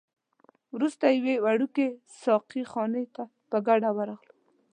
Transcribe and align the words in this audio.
وروسته 0.75 1.05
یوې 1.17 1.35
وړوکي 1.45 1.87
ساقي 2.23 2.61
خانې 2.71 3.05
ته 3.15 3.23
په 3.49 3.57
ګډه 3.67 3.89
ورغلو. 3.97 4.27